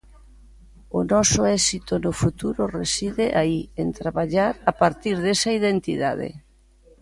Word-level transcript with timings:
O 0.97 0.99
noso 1.13 1.41
éxito 1.59 1.93
no 2.05 2.11
futuro 2.21 2.61
reside 2.79 3.25
aí, 3.41 3.59
en 3.81 3.87
traballar 3.99 4.53
a 4.71 4.73
partir 4.81 5.15
desa 5.25 5.49
identidade. 5.59 6.29